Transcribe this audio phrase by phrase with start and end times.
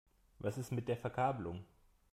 [0.39, 1.63] Was ist mit der Verkabelung?